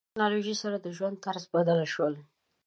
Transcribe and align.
ټکنالوژي 0.09 0.55
سره 0.63 0.77
د 0.79 0.87
ژوند 0.97 1.15
طرز 1.25 1.43
بدل 1.53 1.79
شوی. 1.93 2.17